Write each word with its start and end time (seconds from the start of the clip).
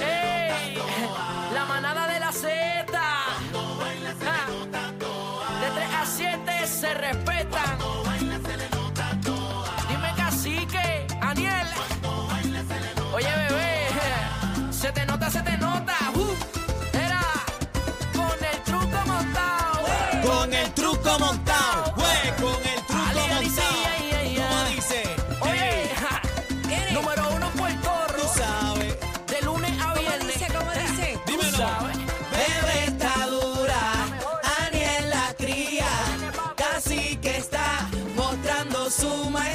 Ey, 0.00 0.76
la 1.52 1.64
manada 1.64 2.06
de 2.06 2.11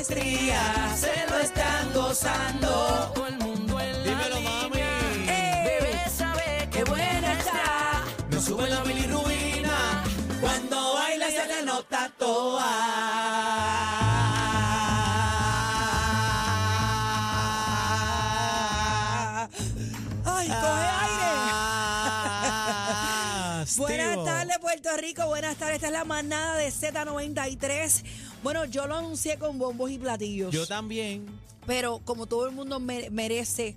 maestría, 0.10 0.96
se 0.96 1.30
lo 1.30 1.38
están 1.40 1.94
gozando. 1.94 3.12
Todo 3.14 3.28
el 3.28 3.38
mundo 3.38 3.80
en 3.80 3.92
la 3.92 4.10
Dímelo, 4.10 4.42
mami. 4.42 4.80
Bebé 5.26 6.10
sabe 6.16 6.70
que 6.72 6.84
buena 6.84 7.34
está. 7.34 8.04
No 8.32 8.42
sube 8.42 8.70
la 8.70 8.84
bilirruina, 8.84 10.04
cuando 10.42 10.94
baila 10.94 11.30
se 11.30 11.48
le 11.48 11.64
nota 11.66 12.12
toa. 12.18 12.74
Ay, 20.26 20.48
coge 20.48 20.88
aire. 21.04 21.32
Ah, 22.50 23.66
Buenas 23.78 24.24
tardes, 24.24 24.58
Puerto 24.59 24.90
Rico. 24.98 25.26
Buenas 25.28 25.56
tardes. 25.58 25.76
Esta 25.76 25.88
es 25.88 25.94
la 25.94 26.06
manada 26.06 26.56
de 26.58 26.70
Z93. 26.70 28.03
Bueno, 28.44 28.66
yo 28.66 28.88
lo 28.88 28.96
anuncié 28.98 29.38
con 29.38 29.58
bombos 29.60 29.92
y 29.92 29.98
platillos. 30.00 30.54
Yo 30.54 30.66
también. 30.68 31.26
Pero 31.66 32.00
como 32.06 32.28
todo 32.28 32.48
el 32.48 32.54
mundo 32.56 32.80
me- 32.80 33.10
merece 33.10 33.76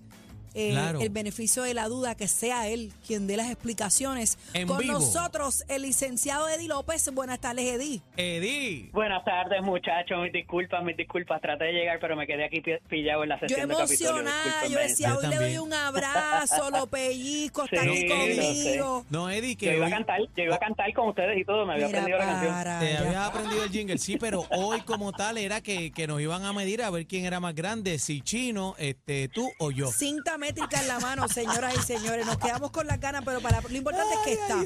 eh, 0.55 0.71
Claro. 0.73 1.01
el 1.01 1.11
beneficio 1.11 1.63
de 1.63 1.75
la 1.75 1.89
duda, 1.89 2.15
que 2.15 2.29
sea 2.29 2.69
él 2.69 2.93
quien 3.07 3.27
dé 3.27 3.37
las 3.37 3.51
explicaciones. 3.51 4.39
En 4.55 4.67
Con 4.69 4.79
vivo. 4.79 4.95
nosotros, 4.95 5.65
el 5.69 5.83
licenciado 5.83 6.49
Eddie 6.49 6.69
López. 6.69 7.11
Buenas 7.13 7.41
tardes, 7.41 7.65
Eddie. 7.67 8.01
Eddie. 8.17 8.91
Buenas 8.93 9.25
tardes, 9.25 9.63
muchachos. 9.63 10.19
Mis 10.23 10.33
disculpas, 10.33 10.83
mis 10.85 10.97
disculpas. 10.97 11.41
Traté 11.41 11.65
de 11.65 11.73
llegar, 11.73 11.99
pero 12.01 12.17
me 12.17 12.27
quedé 12.27 12.45
aquí 12.45 12.61
pi- 12.61 12.79
pillado 12.89 13.23
en 13.23 13.31
la 13.31 13.41
Yo 13.41 13.49
sesión 13.49 13.69
de 13.69 13.75
Capitolio. 13.77 14.09
emocionada, 14.11 14.45
yo 14.45 14.51
Discúlpenme. 14.61 14.89
decía, 14.89 15.09
Yo 15.09 15.15
hoy 15.17 15.21
le 15.23 15.27
doy 15.29 15.37
también. 15.39 15.61
un 15.61 15.73
abrazo, 15.73 16.71
lo 16.71 16.87
pellizco, 16.87 17.65
está 17.65 17.83
Sí, 17.83 17.89
aquí 17.89 18.09
conmigo. 18.09 19.07
No, 19.11 19.31
Eddie, 19.31 19.55
Yo 19.55 19.59
que 19.59 19.77
iba 19.77 19.85
a 19.85 19.89
hoy 19.89 19.93
cantar, 19.93 20.21
yo 20.37 20.45
iba 20.45 20.55
a 20.57 20.59
cantar 20.59 20.93
con 20.95 21.09
ustedes 21.09 21.39
y 21.39 21.45
todo. 21.45 21.67
Me 21.67 21.75
había 21.75 21.87
Mira 21.87 21.99
aprendido 22.01 22.19
la 22.19 22.25
canción. 22.27 22.53
te 22.81 22.87
allá. 22.97 22.99
habías 23.01 23.27
aprendido 23.29 23.65
el 23.65 23.71
jingle, 23.71 23.99
sí, 23.99 24.17
pero 24.19 24.45
hoy 24.51 24.81
como 24.83 25.13
tal 25.13 25.39
era 25.39 25.61
que, 25.61 25.91
que 25.93 26.07
nos 26.07 26.21
iban 26.21 26.45
a 26.45 26.53
medir 26.53 26.83
a 26.83 26.91
ver 26.91 27.07
quién 27.07 27.25
era 27.25 27.41
más 27.41 27.55
grande, 27.55 27.99
si 27.99 28.21
Chino, 28.21 28.75
este, 28.79 29.29
tú 29.29 29.49
o 29.59 29.71
yo. 29.71 29.89
Cinta 29.91 30.39
métrica 30.41 30.81
en 30.81 30.89
la 30.89 30.99
mano, 30.99 31.29
señoras 31.29 31.75
y 31.79 31.83
señores. 31.83 32.27
Nos 32.27 32.39
quedamos 32.39 32.71
con 32.73 32.87
las 32.87 32.99
ganas, 32.99 33.23
pero 33.25 33.41
para 33.41 33.61
lo 33.61 33.77
importante 33.77 34.15
es 34.15 34.21
que 34.25 34.33
está. 34.33 34.61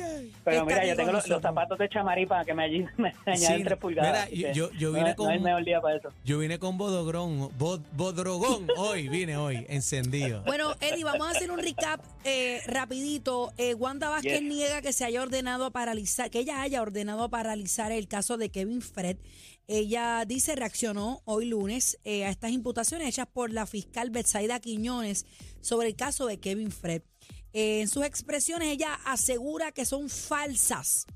Pero 0.45 0.57
Está 0.59 0.65
mira, 0.65 0.87
yo 0.87 0.97
tengo 0.97 1.13
los, 1.13 1.25
zapatos 1.27 1.79
de 1.79 1.89
chamarí 1.91 2.25
para 2.27 2.45
que 2.45 2.55
me, 2.55 2.63
añaden- 2.65 2.91
me 2.97 3.13
añaden 3.27 3.59
Sí, 3.59 3.65
tres 3.65 3.79
pulgadas. 3.79 4.31
mira, 4.31 4.53
yo- 4.53 4.71
yo- 4.73 4.91
no 4.93 4.99
vine 4.99 5.15
con- 5.15 5.27
No 5.27 5.33
es 5.33 5.37
el 5.39 5.43
mejor 5.43 5.65
día 5.65 5.81
para 5.81 5.97
eso. 5.97 6.09
Yo 6.25 6.39
vine 6.39 6.59
con 6.59 6.79
Bodogrón, 6.79 7.51
Bod- 7.59 7.83
Bodrogón 7.93 8.69
hoy, 8.79 9.09
vine 9.09 9.37
hoy, 9.37 9.67
encendido. 9.69 10.43
Bueno, 10.45 10.75
Eddie, 10.81 11.05
vamos 11.05 11.27
a 11.27 11.31
hacer 11.33 11.51
un 11.51 11.59
recap 11.59 12.01
eh, 12.25 12.63
rapidito. 12.67 13.53
Eh, 13.59 13.75
Wanda 13.75 14.09
Vázquez 14.09 14.41
Yes. 14.41 14.43
niega 14.43 14.81
que 14.83 14.93
se 14.93 15.05
haya 15.05 15.21
ordenado 15.23 15.65
a 15.67 15.71
paralizar, 15.71 16.31
que 16.31 16.39
ella 16.39 16.63
haya 16.63 16.81
ordenado 16.81 17.25
a 17.25 17.29
paralizar 17.29 17.91
el 17.93 18.07
caso 18.09 18.37
de 18.37 18.49
Kevin 18.51 18.81
Fred. 18.81 19.17
Ella 19.67 20.25
dice 20.27 20.55
reaccionó 20.57 21.23
hoy 21.25 21.47
lunes 21.47 21.99
eh, 22.05 22.25
a 22.25 22.31
estas 22.31 22.51
imputaciones 22.51 23.09
hechas 23.09 23.27
por 23.27 23.51
la 23.51 23.67
fiscal 23.67 24.11
Betsaida 24.11 24.61
Quiñones 24.61 25.25
sobre 25.63 25.89
el 25.89 25.97
caso 25.97 26.27
de 26.27 26.39
Kevin 26.39 26.71
Fred. 26.71 27.03
Eh, 27.55 27.81
en 27.81 27.89
sus 27.89 28.05
expresiones 28.05 28.69
ella 28.69 28.95
asegura 29.07 29.73
que 29.73 29.87
son 29.87 30.11
falsas. 30.11 31.07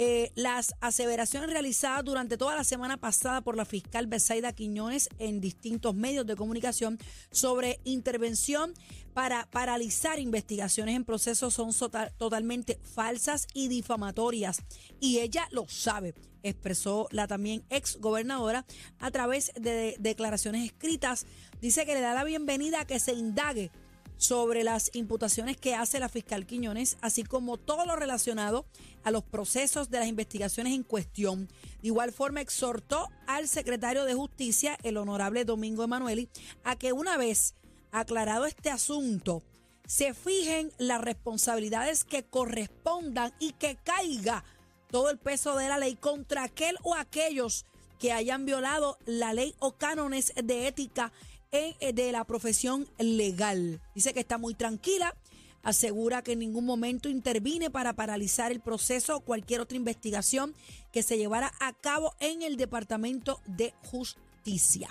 Eh, 0.00 0.30
las 0.36 0.76
aseveraciones 0.80 1.50
realizadas 1.50 2.04
durante 2.04 2.36
toda 2.38 2.54
la 2.54 2.62
semana 2.62 2.98
pasada 2.98 3.40
por 3.40 3.56
la 3.56 3.64
fiscal 3.64 4.06
Besaida 4.06 4.52
Quiñones 4.52 5.08
en 5.18 5.40
distintos 5.40 5.92
medios 5.92 6.24
de 6.24 6.36
comunicación 6.36 6.98
sobre 7.32 7.80
intervención 7.82 8.74
para 9.12 9.50
paralizar 9.50 10.20
investigaciones 10.20 10.94
en 10.94 11.04
proceso 11.04 11.50
son 11.50 11.72
totalmente 12.16 12.78
falsas 12.84 13.48
y 13.54 13.66
difamatorias. 13.66 14.62
Y 15.00 15.18
ella 15.18 15.48
lo 15.50 15.66
sabe, 15.66 16.14
expresó 16.44 17.08
la 17.10 17.26
también 17.26 17.64
ex 17.68 17.96
gobernadora 17.96 18.64
a 19.00 19.10
través 19.10 19.50
de 19.60 19.96
declaraciones 19.98 20.64
escritas. 20.64 21.26
Dice 21.60 21.84
que 21.86 21.94
le 21.94 22.02
da 22.02 22.14
la 22.14 22.22
bienvenida 22.22 22.82
a 22.82 22.86
que 22.86 23.00
se 23.00 23.14
indague 23.14 23.72
sobre 24.18 24.64
las 24.64 24.90
imputaciones 24.94 25.56
que 25.56 25.74
hace 25.74 26.00
la 26.00 26.08
fiscal 26.08 26.44
Quiñones, 26.44 26.98
así 27.00 27.22
como 27.22 27.56
todo 27.56 27.86
lo 27.86 27.96
relacionado 27.96 28.66
a 29.04 29.10
los 29.10 29.24
procesos 29.24 29.90
de 29.90 30.00
las 30.00 30.08
investigaciones 30.08 30.74
en 30.74 30.82
cuestión. 30.82 31.48
De 31.80 31.88
igual 31.88 32.12
forma, 32.12 32.40
exhortó 32.40 33.08
al 33.26 33.48
secretario 33.48 34.04
de 34.04 34.14
Justicia, 34.14 34.76
el 34.82 34.96
honorable 34.96 35.44
Domingo 35.44 35.84
Emanueli, 35.84 36.28
a 36.64 36.76
que 36.76 36.92
una 36.92 37.16
vez 37.16 37.54
aclarado 37.92 38.44
este 38.44 38.70
asunto, 38.70 39.42
se 39.86 40.12
fijen 40.12 40.70
las 40.76 41.00
responsabilidades 41.00 42.04
que 42.04 42.24
correspondan 42.24 43.32
y 43.38 43.52
que 43.52 43.76
caiga 43.76 44.44
todo 44.90 45.08
el 45.10 45.18
peso 45.18 45.56
de 45.56 45.68
la 45.68 45.78
ley 45.78 45.96
contra 45.96 46.44
aquel 46.44 46.76
o 46.82 46.94
aquellos 46.94 47.64
que 47.98 48.12
hayan 48.12 48.44
violado 48.44 48.98
la 49.06 49.32
ley 49.32 49.54
o 49.58 49.72
cánones 49.72 50.32
de 50.42 50.68
ética 50.68 51.12
de 51.50 52.12
la 52.12 52.24
profesión 52.24 52.86
legal. 52.98 53.80
Dice 53.94 54.12
que 54.12 54.20
está 54.20 54.38
muy 54.38 54.54
tranquila, 54.54 55.14
asegura 55.62 56.22
que 56.22 56.32
en 56.32 56.40
ningún 56.40 56.66
momento 56.66 57.08
intervine 57.08 57.70
para 57.70 57.94
paralizar 57.94 58.52
el 58.52 58.60
proceso 58.60 59.16
o 59.16 59.20
cualquier 59.20 59.60
otra 59.60 59.76
investigación 59.76 60.54
que 60.92 61.02
se 61.02 61.18
llevara 61.18 61.50
a 61.60 61.72
cabo 61.72 62.14
en 62.20 62.42
el 62.42 62.56
Departamento 62.56 63.40
de 63.46 63.72
Justicia. 63.82 64.88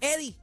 Eddie, 0.00 0.36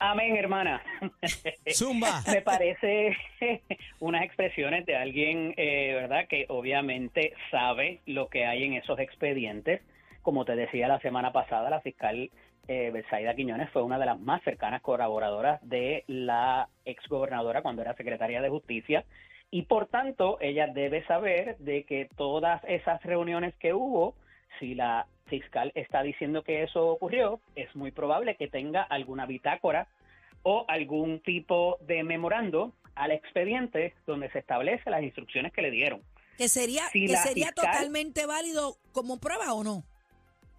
Amén, 0.00 0.36
hermana. 0.36 0.80
Zumba. 1.74 2.22
Me 2.32 2.42
parece 2.42 3.16
unas 4.00 4.22
expresiones 4.22 4.86
de 4.86 4.96
alguien, 4.96 5.54
eh, 5.56 5.92
¿verdad? 5.94 6.28
Que 6.28 6.46
obviamente 6.48 7.32
sabe 7.50 8.00
lo 8.06 8.28
que 8.28 8.46
hay 8.46 8.64
en 8.64 8.74
esos 8.74 8.98
expedientes. 9.00 9.82
Como 10.22 10.44
te 10.44 10.54
decía 10.54 10.88
la 10.88 11.00
semana 11.00 11.32
pasada, 11.32 11.70
la 11.70 11.80
fiscal 11.80 12.30
eh, 12.68 12.90
Betsaida 12.92 13.34
Quiñones 13.34 13.70
fue 13.70 13.82
una 13.82 13.98
de 13.98 14.06
las 14.06 14.20
más 14.20 14.42
cercanas 14.44 14.82
colaboradoras 14.82 15.58
de 15.62 16.04
la 16.06 16.68
exgobernadora 16.84 17.62
cuando 17.62 17.82
era 17.82 17.94
secretaria 17.96 18.40
de 18.40 18.48
Justicia. 18.50 19.04
Y 19.50 19.62
por 19.62 19.86
tanto, 19.86 20.36
ella 20.40 20.66
debe 20.66 21.04
saber 21.06 21.56
de 21.58 21.84
que 21.84 22.08
todas 22.16 22.62
esas 22.68 23.02
reuniones 23.02 23.54
que 23.56 23.72
hubo, 23.72 24.14
si 24.60 24.74
la 24.74 25.06
fiscal 25.26 25.72
está 25.74 26.02
diciendo 26.02 26.42
que 26.42 26.62
eso 26.62 26.86
ocurrió, 26.88 27.40
es 27.56 27.74
muy 27.74 27.90
probable 27.90 28.36
que 28.36 28.48
tenga 28.48 28.82
alguna 28.82 29.24
bitácora 29.26 29.88
o 30.42 30.64
algún 30.68 31.20
tipo 31.20 31.78
de 31.80 32.02
memorando 32.04 32.72
al 32.94 33.10
expediente 33.12 33.94
donde 34.06 34.30
se 34.30 34.40
establece 34.40 34.90
las 34.90 35.02
instrucciones 35.02 35.52
que 35.52 35.62
le 35.62 35.70
dieron. 35.70 36.02
que 36.36 36.48
sería, 36.48 36.82
Si 36.92 37.06
que 37.06 37.16
sería 37.16 37.46
fiscal- 37.48 37.72
totalmente 37.72 38.24
válido 38.26 38.76
como 38.92 39.18
prueba 39.18 39.52
o 39.54 39.64
no. 39.64 39.82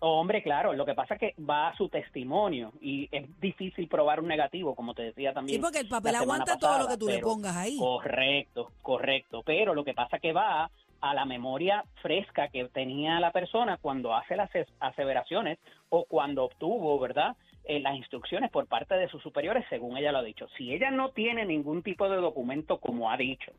Hombre, 0.02 0.42
claro, 0.42 0.72
lo 0.74 0.86
que 0.86 0.94
pasa 0.96 1.16
es 1.16 1.20
que 1.20 1.34
va 1.44 1.68
a 1.70 1.76
su 1.76 1.90
testimonio 1.90 2.72
y 2.80 3.10
es 3.12 3.28
difícil 3.42 3.88
probar 3.90 4.22
un 4.22 4.28
negativo, 4.28 4.74
como 4.74 4.94
te 4.94 5.04
decía 5.04 5.34
también. 5.34 5.58
Sí, 5.58 5.62
porque 5.62 5.80
el 5.80 5.90
papel 5.90 6.16
aguanta 6.16 6.58
todo 6.58 6.78
lo 6.80 6.88
que 6.88 6.98
tú 6.98 7.08
le 7.08 7.20
pongas 7.20 7.56
ahí. 7.58 7.78
Correcto, 7.78 8.72
correcto. 8.82 9.42
Pero 9.46 9.74
lo 9.74 9.84
que 9.84 9.94
pasa 9.94 10.16
es 10.16 10.22
que 10.22 10.32
va 10.32 10.70
a 11.02 11.14
la 11.14 11.26
memoria 11.26 11.84
fresca 12.02 12.48
que 12.48 12.66
tenía 12.70 13.20
la 13.20 13.32
persona 13.32 13.78
cuando 13.78 14.16
hace 14.16 14.36
las 14.38 14.54
as- 14.56 14.68
aseveraciones 14.80 15.58
o 15.90 16.06
cuando 16.06 16.46
obtuvo, 16.46 16.98
¿verdad? 17.00 17.36
Eh, 17.66 17.80
las 17.82 17.96
instrucciones 17.96 18.50
por 18.52 18.68
parte 18.68 18.96
de 18.96 19.10
sus 19.10 19.22
superiores, 19.22 19.66
según 19.70 19.98
ella 19.98 20.12
lo 20.14 20.20
ha 20.20 20.24
dicho. 20.24 20.48
Si 20.58 20.74
ella 20.74 20.92
no 20.92 21.10
tiene 21.10 21.46
ningún 21.46 21.84
tipo 21.84 22.08
de 22.10 22.18
documento, 22.18 22.80
como 22.80 23.12
ha 23.12 23.18
dicho, 23.18 23.52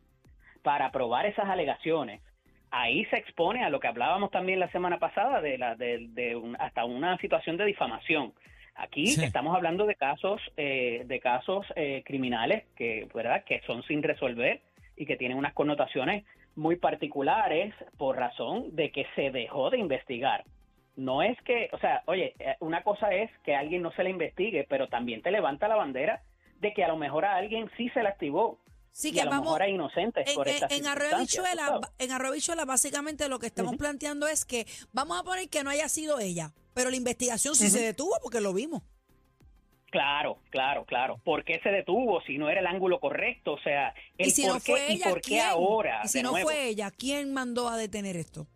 para 0.62 0.90
probar 0.90 1.26
esas 1.26 1.48
alegaciones, 1.48 2.20
ahí 2.70 3.04
se 3.06 3.16
expone 3.16 3.64
a 3.64 3.70
lo 3.70 3.80
que 3.80 3.88
hablábamos 3.88 4.30
también 4.30 4.60
la 4.60 4.70
semana 4.70 4.98
pasada 4.98 5.40
de, 5.40 5.58
la, 5.58 5.74
de, 5.76 6.06
de 6.10 6.36
un- 6.36 6.56
hasta 6.60 6.84
una 6.84 7.16
situación 7.18 7.56
de 7.56 7.64
difamación. 7.64 8.32
Aquí 8.76 9.08
Sí. 9.08 9.24
estamos 9.24 9.54
hablando 9.54 9.84
de 9.86 9.94
casos 9.96 10.40
eh, 10.56 11.02
de 11.06 11.20
casos 11.20 11.66
eh, 11.76 12.02
criminales 12.06 12.64
que 12.76 13.06
verdad 13.14 13.44
que 13.44 13.60
son 13.66 13.82
sin 13.82 14.02
resolver 14.02 14.60
y 14.96 15.04
que 15.06 15.16
tienen 15.16 15.36
unas 15.36 15.52
connotaciones 15.52 16.24
muy 16.56 16.76
particulares 16.76 17.74
por 17.98 18.16
razón 18.16 18.74
de 18.76 18.90
que 18.90 19.06
se 19.14 19.30
dejó 19.30 19.70
de 19.70 19.78
investigar. 19.78 20.44
No 20.96 21.22
es 21.22 21.40
que, 21.42 21.68
o 21.72 21.78
sea, 21.78 22.02
oye, 22.06 22.34
eh, 22.38 22.56
una 22.60 22.82
cosa 22.82 23.08
es 23.14 23.30
que 23.44 23.54
a 23.54 23.60
alguien 23.60 23.82
no 23.82 23.92
se 23.92 24.02
le 24.04 24.10
investigue, 24.10 24.66
pero 24.68 24.88
también 24.88 25.22
te 25.22 25.30
levanta 25.30 25.68
la 25.68 25.76
bandera 25.76 26.20
de 26.60 26.72
que 26.74 26.84
a 26.84 26.88
lo 26.88 26.96
mejor 26.96 27.24
a 27.24 27.36
alguien 27.36 27.70
sí 27.76 27.88
se 27.90 28.02
le 28.02 28.08
activó. 28.08 28.58
Sí 28.92 29.08
y 29.08 29.12
que 29.12 29.20
a 29.20 29.24
lo 29.24 29.30
vamos 29.30 29.46
mejor 29.46 29.62
hay 29.62 29.74
inocentes 29.74 30.28
en, 30.28 30.34
por 30.34 30.48
estas 30.48 30.70
en 30.72 30.86
Arroyo 30.86 31.44
en 31.98 32.12
Arroyo 32.12 32.54
básicamente 32.66 33.28
lo 33.28 33.38
que 33.38 33.46
estamos 33.46 33.76
planteando 33.76 34.26
es 34.26 34.44
que 34.44 34.66
vamos 34.92 35.18
a 35.18 35.22
poner 35.22 35.48
que 35.48 35.62
no 35.62 35.70
haya 35.70 35.88
sido 35.88 36.18
ella, 36.18 36.52
pero 36.74 36.90
la 36.90 36.96
investigación 36.96 37.54
sí 37.54 37.70
se 37.70 37.80
detuvo 37.80 38.12
porque 38.22 38.40
lo 38.40 38.52
vimos. 38.52 38.82
Claro, 39.90 40.38
claro, 40.50 40.84
claro. 40.84 41.20
¿Por 41.24 41.44
qué 41.44 41.58
se 41.62 41.70
detuvo 41.70 42.20
si 42.22 42.38
no 42.38 42.48
era 42.48 42.60
el 42.60 42.66
ángulo 42.66 43.00
correcto? 43.00 43.54
O 43.54 43.60
sea, 43.60 43.92
el 44.18 44.28
y 44.28 44.30
si 44.30 44.42
por 44.42 44.54
no 44.54 44.60
qué 44.60 44.72
fue 44.72 44.92
ella, 44.92 45.10
y 45.10 45.12
por 45.12 45.40
ahora. 45.40 46.00
Y 46.04 46.08
si 46.08 46.22
no 46.22 46.30
nuevo. 46.30 46.48
fue 46.48 46.68
ella, 46.68 46.92
¿quién 46.96 47.34
mandó 47.34 47.68
a 47.68 47.76
detener 47.76 48.16
esto? 48.16 48.46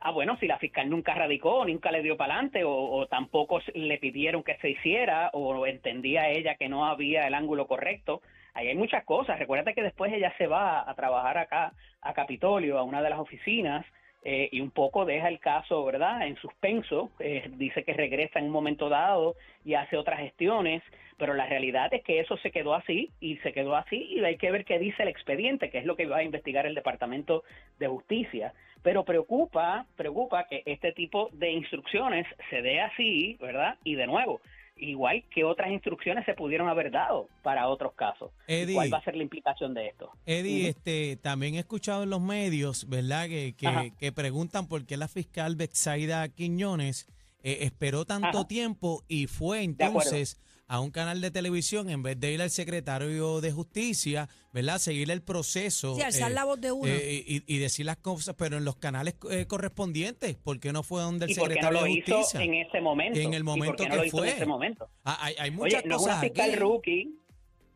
Ah, 0.00 0.10
bueno, 0.10 0.36
si 0.40 0.46
la 0.46 0.58
fiscal 0.58 0.88
nunca 0.88 1.14
radicó, 1.14 1.64
nunca 1.64 1.92
le 1.92 2.02
dio 2.02 2.16
para 2.16 2.34
adelante, 2.34 2.64
o, 2.64 2.72
o 2.72 3.06
tampoco 3.06 3.60
le 3.74 3.98
pidieron 3.98 4.42
que 4.42 4.56
se 4.56 4.70
hiciera, 4.70 5.30
o 5.32 5.66
entendía 5.66 6.28
ella 6.30 6.56
que 6.56 6.68
no 6.68 6.86
había 6.86 7.26
el 7.28 7.34
ángulo 7.34 7.68
correcto. 7.68 8.22
Ahí 8.54 8.68
hay 8.68 8.74
muchas 8.74 9.04
cosas. 9.04 9.38
Recuerda 9.38 9.72
que 9.72 9.82
después 9.82 10.12
ella 10.12 10.32
se 10.38 10.46
va 10.46 10.88
a 10.88 10.94
trabajar 10.94 11.38
acá 11.38 11.72
a 12.00 12.14
Capitolio, 12.14 12.78
a 12.78 12.82
una 12.82 13.02
de 13.02 13.10
las 13.10 13.18
oficinas, 13.18 13.84
eh, 14.22 14.50
y 14.52 14.60
un 14.60 14.70
poco 14.70 15.06
deja 15.06 15.28
el 15.28 15.38
caso, 15.38 15.82
¿verdad?, 15.84 16.26
en 16.26 16.36
suspenso. 16.36 17.10
Eh, 17.20 17.50
dice 17.56 17.84
que 17.84 17.94
regresa 17.94 18.38
en 18.38 18.46
un 18.46 18.50
momento 18.50 18.88
dado 18.88 19.34
y 19.64 19.74
hace 19.74 19.96
otras 19.96 20.20
gestiones, 20.20 20.82
pero 21.16 21.32
la 21.34 21.46
realidad 21.46 21.92
es 21.94 22.02
que 22.02 22.20
eso 22.20 22.36
se 22.38 22.50
quedó 22.50 22.74
así 22.74 23.10
y 23.20 23.36
se 23.38 23.52
quedó 23.52 23.76
así 23.76 23.96
y 23.96 24.24
hay 24.24 24.36
que 24.36 24.50
ver 24.50 24.64
qué 24.64 24.78
dice 24.78 25.02
el 25.02 25.08
expediente, 25.08 25.70
que 25.70 25.78
es 25.78 25.86
lo 25.86 25.96
que 25.96 26.06
va 26.06 26.18
a 26.18 26.22
investigar 26.22 26.66
el 26.66 26.74
Departamento 26.74 27.44
de 27.78 27.88
Justicia. 27.88 28.52
Pero 28.82 29.04
preocupa, 29.04 29.86
preocupa 29.96 30.46
que 30.48 30.62
este 30.66 30.92
tipo 30.92 31.30
de 31.32 31.50
instrucciones 31.50 32.26
se 32.48 32.62
dé 32.62 32.80
así, 32.80 33.36
¿verdad? 33.40 33.76
Y 33.84 33.94
de 33.94 34.06
nuevo, 34.06 34.40
igual 34.80 35.24
que 35.30 35.44
otras 35.44 35.70
instrucciones 35.70 36.24
se 36.24 36.34
pudieron 36.34 36.68
haber 36.68 36.90
dado 36.90 37.28
para 37.42 37.68
otros 37.68 37.92
casos. 37.94 38.30
¿Y 38.46 38.54
Eddie. 38.54 38.74
¿Cuál 38.74 38.92
va 38.92 38.98
a 38.98 39.04
ser 39.04 39.16
la 39.16 39.22
implicación 39.22 39.74
de 39.74 39.88
esto? 39.88 40.10
Eddie, 40.26 40.68
este, 40.68 41.16
también 41.16 41.54
he 41.54 41.60
escuchado 41.60 42.02
en 42.02 42.10
los 42.10 42.20
medios, 42.20 42.88
¿verdad? 42.88 43.28
Que, 43.28 43.54
que, 43.56 43.92
que 43.98 44.12
preguntan 44.12 44.66
por 44.66 44.86
qué 44.86 44.96
la 44.96 45.08
fiscal 45.08 45.56
Betsaida 45.56 46.28
Quiñones 46.28 47.08
eh, 47.42 47.58
esperó 47.62 48.04
tanto 48.04 48.28
Ajá. 48.28 48.46
tiempo 48.48 49.04
y 49.08 49.26
fue 49.26 49.62
entonces 49.62 50.40
a 50.66 50.78
un 50.78 50.92
canal 50.92 51.20
de 51.20 51.32
televisión 51.32 51.90
en 51.90 52.00
vez 52.04 52.20
de 52.20 52.32
ir 52.32 52.40
al 52.40 52.50
secretario 52.50 53.40
de 53.40 53.50
justicia, 53.50 54.28
¿verdad? 54.52 54.78
Seguir 54.78 55.10
el 55.10 55.20
proceso. 55.20 55.96
Sí, 55.96 56.02
alzar 56.02 56.30
eh, 56.30 56.34
la 56.34 56.44
voz 56.44 56.60
de 56.60 56.70
uno. 56.70 56.86
eh, 56.86 57.24
y, 57.26 57.42
y 57.52 57.58
decir 57.58 57.86
las 57.86 57.96
cosas, 57.96 58.36
pero 58.38 58.56
en 58.56 58.64
los 58.64 58.76
canales 58.76 59.16
eh, 59.32 59.46
correspondientes. 59.46 60.36
¿Por 60.36 60.60
qué 60.60 60.72
no 60.72 60.84
fue 60.84 61.02
donde 61.02 61.24
el 61.24 61.32
¿Y 61.32 61.34
por 61.34 61.48
qué 61.48 61.54
no 61.56 61.60
secretario 61.60 61.78
lo 61.80 61.84
de 61.86 61.90
hizo 61.98 62.16
justicia? 62.18 62.44
en 62.44 62.54
ese 62.54 62.80
momento? 62.80 63.18
En 63.18 63.34
el 63.34 63.42
¿Y 63.42 63.44
por 63.44 63.56
momento 63.56 63.82
qué 63.82 63.88
no 63.88 63.90
que 63.94 63.96
lo 63.96 64.04
hizo 64.04 64.16
fue. 64.18 64.28
en 64.30 64.36
ese 64.36 64.46
momento? 64.46 64.88
Ah, 65.04 65.18
hay, 65.22 65.34
hay 65.40 65.50
muchas 65.50 65.80
Oye, 65.80 65.88
no 65.88 65.96
es 65.96 66.02
una 66.02 66.20
fiscal 66.20 66.50
aquí. 66.50 66.58
rookie, 66.60 67.00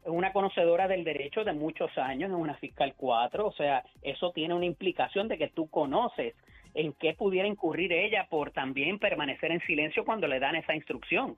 es 0.04 0.10
una 0.10 0.32
conocedora 0.32 0.86
del 0.86 1.02
derecho 1.02 1.42
de 1.42 1.52
muchos 1.52 1.90
años, 1.98 2.30
es 2.30 2.36
una 2.36 2.54
fiscal 2.58 2.94
4, 2.96 3.44
o 3.44 3.52
sea, 3.54 3.82
eso 4.02 4.30
tiene 4.32 4.54
una 4.54 4.66
implicación 4.66 5.26
de 5.26 5.36
que 5.36 5.48
tú 5.48 5.68
conoces 5.68 6.34
en 6.74 6.92
qué 6.94 7.14
pudiera 7.14 7.48
incurrir 7.48 7.92
ella 7.92 8.26
por 8.28 8.50
también 8.50 8.98
permanecer 8.98 9.50
en 9.52 9.60
silencio 9.60 10.04
cuando 10.04 10.26
le 10.26 10.40
dan 10.40 10.56
esa 10.56 10.74
instrucción. 10.74 11.36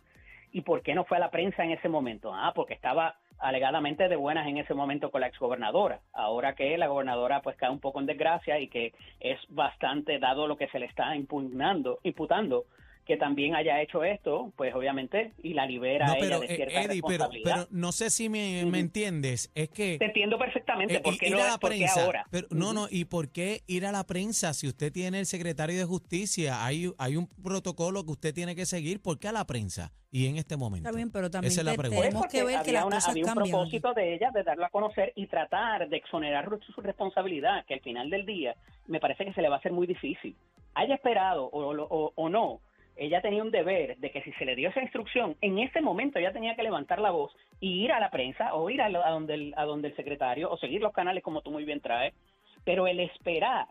¿Y 0.52 0.62
por 0.62 0.82
qué 0.82 0.94
no 0.94 1.04
fue 1.04 1.18
a 1.18 1.20
la 1.20 1.30
prensa 1.30 1.64
en 1.64 1.72
ese 1.72 1.88
momento? 1.88 2.32
Ah, 2.34 2.52
porque 2.54 2.74
estaba 2.74 3.16
alegadamente 3.38 4.08
de 4.08 4.16
buenas 4.16 4.46
en 4.46 4.56
ese 4.58 4.74
momento 4.74 5.10
con 5.10 5.20
la 5.20 5.26
exgobernadora. 5.26 6.00
Ahora 6.12 6.54
que 6.54 6.78
la 6.78 6.86
gobernadora 6.86 7.42
pues 7.42 7.56
cae 7.56 7.70
un 7.70 7.80
poco 7.80 8.00
en 8.00 8.06
desgracia 8.06 8.58
y 8.58 8.68
que 8.68 8.94
es 9.20 9.38
bastante 9.48 10.18
dado 10.18 10.46
lo 10.46 10.56
que 10.56 10.68
se 10.68 10.78
le 10.78 10.86
está 10.86 11.14
impugnando, 11.14 11.98
imputando, 12.02 12.64
que 13.06 13.16
también 13.16 13.54
haya 13.54 13.80
hecho 13.80 14.02
esto, 14.04 14.52
pues 14.56 14.74
obviamente, 14.74 15.32
y 15.42 15.54
la 15.54 15.64
libera 15.64 16.06
No, 16.06 16.12
a 16.12 16.16
ella 16.16 16.26
pero, 16.26 16.40
de 16.40 16.46
eh, 16.46 16.56
cierta 16.56 16.74
Eddie, 16.82 16.86
pero, 17.02 17.08
responsabilidad. 17.08 17.54
pero 17.54 17.68
no 17.70 17.92
sé 17.92 18.10
si 18.10 18.28
me, 18.28 18.64
me 18.66 18.80
entiendes. 18.80 19.50
Es 19.54 19.68
que... 19.70 19.96
Te 19.98 20.06
entiendo 20.06 20.36
perfectamente. 20.38 20.96
Eh, 20.96 21.00
¿Por 21.00 21.16
qué, 21.16 21.28
ir 21.28 21.36
no, 21.36 21.42
a 21.42 21.46
la 21.46 21.58
prensa. 21.58 22.04
ahora? 22.04 22.26
Pero, 22.30 22.48
no, 22.50 22.72
no, 22.72 22.88
¿y 22.90 23.04
por 23.04 23.30
qué 23.30 23.62
ir 23.68 23.86
a 23.86 23.92
la 23.92 24.04
prensa 24.04 24.52
si 24.54 24.66
usted 24.66 24.92
tiene 24.92 25.20
el 25.20 25.26
secretario 25.26 25.78
de 25.78 25.84
justicia? 25.84 26.64
Hay, 26.66 26.90
hay 26.98 27.16
un 27.16 27.28
protocolo 27.28 28.04
que 28.04 28.10
usted 28.12 28.34
tiene 28.34 28.56
que 28.56 28.66
seguir. 28.66 29.00
¿Por 29.00 29.18
qué 29.20 29.28
a 29.28 29.32
la 29.32 29.46
prensa? 29.46 29.92
Y 30.10 30.26
en 30.26 30.36
este 30.36 30.56
momento. 30.56 30.88
Está 30.88 30.96
bien, 30.96 31.10
pero 31.12 31.30
también 31.30 31.52
Esa 31.52 31.60
es 31.60 31.66
la 31.66 31.74
pregunta. 31.74 32.02
Tenemos 32.02 32.26
que 32.26 32.42
ver 32.42 32.54
que 32.62 32.70
había 32.70 32.72
las 32.74 32.84
una- 32.86 32.96
cosas 32.96 33.10
había 33.10 33.22
un 33.24 33.28
cambian. 33.28 33.50
propósito 33.50 33.94
de 33.94 34.14
ella 34.14 34.30
de 34.32 34.42
darlo 34.42 34.64
a 34.64 34.70
conocer 34.70 35.12
y 35.14 35.26
tratar 35.26 35.88
de 35.88 35.96
exonerar 35.96 36.48
su 36.74 36.80
responsabilidad, 36.80 37.64
que 37.66 37.74
al 37.74 37.80
final 37.80 38.10
del 38.10 38.26
día 38.26 38.56
me 38.86 38.98
parece 38.98 39.24
que 39.24 39.32
se 39.32 39.42
le 39.42 39.48
va 39.48 39.56
a 39.56 39.58
hacer 39.58 39.72
muy 39.72 39.86
difícil. 39.86 40.34
Haya 40.74 40.94
esperado 40.94 41.48
o, 41.50 41.72
lo- 41.74 41.86
o- 41.88 42.12
o 42.14 42.28
no, 42.28 42.60
ella 42.96 43.20
tenía 43.20 43.42
un 43.42 43.50
deber 43.50 43.96
de 43.98 44.10
que 44.10 44.22
si 44.22 44.32
se 44.32 44.44
le 44.44 44.54
dio 44.56 44.70
esa 44.70 44.80
instrucción, 44.82 45.36
en 45.40 45.58
ese 45.58 45.80
momento 45.80 46.18
ella 46.18 46.32
tenía 46.32 46.54
que 46.56 46.62
levantar 46.62 46.98
la 46.98 47.10
voz 47.10 47.34
y 47.60 47.84
ir 47.84 47.92
a 47.92 48.00
la 48.00 48.10
prensa 48.10 48.54
o 48.54 48.68
ir 48.70 48.80
a, 48.82 48.88
lo- 48.88 49.04
a 49.04 49.10
donde, 49.10 49.34
el, 49.34 49.54
a 49.56 49.64
donde 49.64 49.88
el 49.88 49.96
secretario 49.96 50.50
o 50.50 50.56
seguir 50.56 50.80
los 50.80 50.92
canales 50.92 51.22
como 51.22 51.42
tú 51.42 51.50
muy 51.50 51.64
bien 51.64 51.80
traes, 51.80 52.14
pero 52.64 52.86
el 52.86 53.00
esperar 53.00 53.66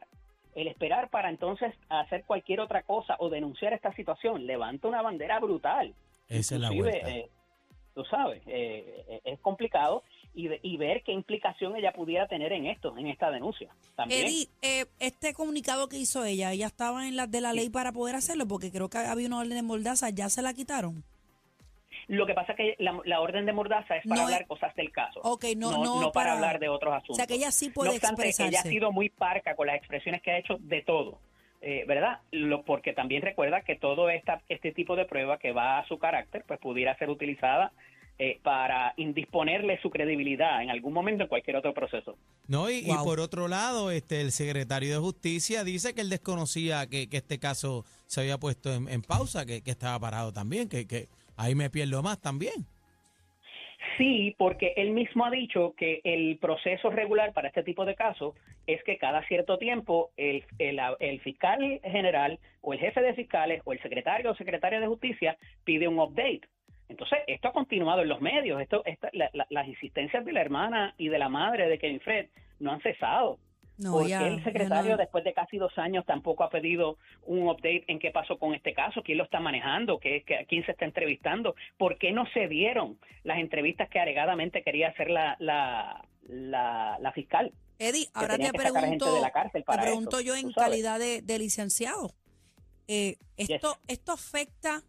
el 0.56 0.68
esperar 0.70 1.10
para 1.10 1.30
entonces 1.30 1.74
hacer 1.90 2.24
cualquier 2.24 2.62
otra 2.62 2.82
cosa 2.84 3.18
o 3.20 3.30
denunciar 3.30 3.74
esta 3.74 3.92
situación 3.94 4.46
levanta 4.48 4.88
una 4.88 5.02
bandera 5.02 5.38
brutal. 5.40 5.94
Esa 6.30 6.56
es 6.56 6.62
la 6.62 6.70
vuelta. 6.72 7.10
eh, 7.10 7.28
tú 7.94 8.06
sabes, 8.06 8.42
eh, 8.48 9.04
eh, 9.10 9.20
es 9.26 9.40
complicado 9.42 10.04
y, 10.36 10.48
de- 10.50 10.60
y 10.62 10.78
ver 10.78 11.02
qué 11.04 11.12
implicación 11.14 11.76
ella 11.76 11.94
pudiera 11.94 12.28
tener 12.28 12.52
en 12.54 12.66
esto, 12.68 12.96
en 12.98 13.08
esta 13.08 13.32
denuncia. 13.32 13.70
También. 13.96 14.26
Eddie, 14.28 14.48
eh, 14.62 14.86
este 15.00 15.34
comunicado 15.34 15.88
que 15.90 15.98
hizo 15.98 16.24
ella, 16.26 16.52
ella 16.52 16.68
estaba 16.68 17.08
en 17.08 17.16
las 17.16 17.32
de 17.32 17.42
la 17.42 17.54
ley 17.54 17.70
para 17.70 17.92
poder 17.92 18.16
hacerlo, 18.16 18.46
porque 18.48 18.72
creo 18.72 18.90
que 18.90 18.98
había 18.98 19.28
una 19.28 19.40
orden 19.40 19.56
de 19.56 19.64
mordaza, 19.64 20.10
ya 20.10 20.30
se 20.30 20.42
la 20.42 20.54
quitaron. 20.54 21.04
Lo 22.08 22.28
que 22.28 22.36
pasa 22.36 22.52
es 22.52 22.58
que 22.58 22.76
la, 22.78 23.00
la 23.06 23.20
orden 23.20 23.46
de 23.48 23.54
mordaza 23.54 23.96
es 23.98 24.04
para 24.08 24.16
No 24.22 24.28
hablar 24.28 24.46
cosas 24.46 24.76
del 24.76 24.92
caso. 24.92 25.20
Ok, 25.24 25.46
no- 25.58 25.72
no, 25.72 25.84
no 25.84 26.02
no 26.02 26.12
para, 26.12 26.32
para- 26.32 26.34
hablar 26.34 26.60
de 26.60 26.70
otros 26.70 26.92
O 26.92 26.96
asuntos. 26.98 27.16
sea, 27.18 27.26
que 27.26 27.34
ella 27.36 27.50
sí 27.52 27.68
no 27.70 27.74
puede 27.74 27.90
obstante, 27.92 28.22
ella 28.22 28.28
ha 28.28 28.30
expresarse. 28.30 28.70
sido 28.70 28.92
muy 28.92 29.10
parca 29.10 29.56
con 29.56 29.66
las 29.68 29.78
expresiones 29.78 30.22
que 30.22 30.32
ha 30.32 30.38
hecho 30.38 30.58
de 30.60 30.84
todo, 30.84 31.18
eh, 31.62 31.84
¿verdad? 31.88 32.20
Lo, 32.32 32.62
porque 32.64 32.94
también 32.94 33.24
recuerda 33.24 33.62
que 33.62 33.76
todo 33.76 34.10
esta, 34.12 34.42
este 34.50 34.72
tipo 34.72 34.96
de 34.96 35.06
prueba 35.06 35.40
que 35.40 35.52
va 35.52 35.80
a 35.80 35.88
su 35.88 35.98
carácter, 35.98 36.44
pues 36.48 36.60
pudiera 36.60 36.96
ser 36.98 37.10
utilizada 37.10 37.72
eh, 38.18 38.40
para 38.44 38.94
indisponerle 38.98 39.80
su 39.82 39.90
credibilidad 39.90 40.64
en 40.64 40.70
algún 40.70 40.94
momento 40.94 41.24
en 41.24 41.30
cualquier 41.30 41.58
otro 41.58 41.74
proceso. 41.74 42.18
No, 42.48 42.70
y, 42.70 42.80
y 42.80 42.94
por 43.04 43.20
otro 43.20 43.48
lado, 43.48 43.92
este 43.92 44.22
el 44.22 44.32
secretario 44.32 44.94
de 44.94 45.00
Justicia 45.00 45.64
dice 45.64 45.94
que 45.94 46.02
él 46.02 46.10
desconocía 46.10 46.88
que, 46.88 47.10
que 47.10 47.18
este 47.18 47.40
caso 47.40 47.84
se 48.06 48.22
había 48.22 48.38
puesto 48.38 48.74
en, 48.74 48.88
en 48.88 49.02
pausa, 49.02 49.46
que, 49.46 49.62
que 49.62 49.72
estaba 49.72 50.00
parado 50.00 50.32
también, 50.32 50.70
que, 50.70 50.88
que 50.88 51.08
ahí 51.36 51.56
me 51.56 51.70
pierdo 51.70 52.02
más 52.02 52.22
también. 52.22 52.66
Sí, 53.98 54.36
porque 54.38 54.74
él 54.76 54.92
mismo 54.92 55.26
ha 55.26 55.32
dicho 55.32 55.74
que 55.78 56.02
el 56.04 56.38
proceso 56.40 56.90
regular 56.90 57.34
para 57.34 57.48
este 57.48 57.64
tipo 57.64 57.86
de 57.86 57.96
casos 57.96 58.34
es 58.68 58.84
que 58.84 58.98
cada 58.98 59.26
cierto 59.28 59.58
tiempo 59.58 60.12
el, 60.18 60.44
el, 60.60 60.80
el 61.00 61.22
fiscal 61.22 61.80
general 61.84 62.40
o 62.62 62.74
el 62.74 62.80
jefe 62.80 63.02
de 63.02 63.14
fiscales 63.14 63.62
o 63.64 63.74
el 63.74 63.82
secretario 63.82 64.32
o 64.32 64.36
secretaria 64.36 64.80
de 64.80 64.88
justicia 64.88 65.38
pide 65.64 65.88
un 65.88 66.00
update. 66.00 66.42
Entonces, 66.90 67.20
esto 67.28 67.48
ha 67.48 67.54
continuado 67.54 68.02
en 68.04 68.10
los 68.10 68.22
medios, 68.22 68.62
esto, 68.62 68.84
esta- 68.86 69.10
la- 69.14 69.30
la- 69.34 69.48
las 69.50 69.68
insistencias 69.68 70.24
de 70.24 70.32
la 70.32 70.42
hermana 70.42 70.94
y 70.98 71.10
de 71.10 71.18
la 71.20 71.30
madre 71.30 71.68
de 71.68 71.80
Kevin 71.80 72.00
Fred 72.02 72.28
no 72.60 72.72
han 72.72 72.82
cesado. 72.82 73.40
No, 73.78 73.92
porque 73.92 74.06
ella- 74.08 74.28
el 74.28 74.44
secretario, 74.46 74.92
no- 74.92 74.98
después 74.98 75.24
de 75.26 75.34
casi 75.34 75.58
dos 75.58 75.78
años, 75.78 76.06
tampoco 76.06 76.46
ha 76.46 76.50
pedido 76.50 76.98
un 77.26 77.48
update 77.50 77.84
en 77.88 78.00
qué 78.00 78.10
pasó 78.12 78.38
con 78.40 78.54
este 78.54 78.74
caso, 78.74 79.04
quién 79.04 79.18
lo 79.18 79.26
está 79.26 79.42
manejando, 79.42 80.00
qué, 80.00 80.24
qué- 80.26 80.46
quién 80.48 80.64
se 80.66 80.72
está 80.72 80.86
entrevistando, 80.86 81.56
por 81.78 81.98
qué 81.98 82.14
no 82.14 82.26
se 82.28 82.48
dieron 82.48 82.98
las 83.24 83.40
entrevistas 83.40 83.90
que 83.90 84.00
alegadamente 84.00 84.64
quería 84.64 84.90
hacer 84.90 85.10
la, 85.10 85.36
la, 85.40 86.06
la, 86.30 86.98
la 87.02 87.12
fiscal. 87.12 87.52
Eddie, 87.78 88.08
ahora 88.14 88.38
te 88.38 88.54
pregunto, 88.54 89.14
de 89.14 89.22
la 89.22 89.32
cárcel 89.32 89.62
te 89.64 89.66
para 89.66 89.82
pregunto 89.82 90.20
eso, 90.20 90.26
yo 90.26 90.36
en 90.36 90.52
calidad 90.54 90.98
de, 91.00 91.22
de 91.22 91.40
licenciado. 91.40 92.12
Eh, 92.88 93.18
esto, 93.36 93.76
¿Esto 93.90 94.14
afecta 94.14 94.84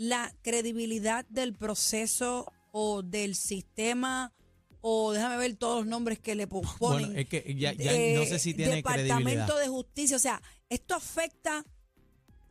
la 0.00 0.32
credibilidad 0.40 1.26
del 1.28 1.52
proceso 1.52 2.50
o 2.72 3.02
del 3.02 3.34
sistema? 3.34 4.32
O 4.80 5.12
déjame 5.12 5.36
ver 5.36 5.56
todos 5.56 5.80
los 5.80 5.86
nombres 5.86 6.18
que 6.18 6.34
le 6.34 6.46
po- 6.46 6.62
ponen. 6.78 7.08
Bueno, 7.08 7.20
es 7.20 7.28
que 7.28 7.54
ya, 7.54 7.72
ya 7.74 7.92
eh, 7.92 8.14
no 8.16 8.24
sé 8.24 8.38
si 8.38 8.54
tiene 8.54 8.76
Departamento 8.76 9.14
credibilidad. 9.18 9.60
de 9.60 9.68
Justicia. 9.68 10.16
O 10.16 10.20
sea, 10.20 10.40
esto 10.70 10.94
afecta 10.94 11.64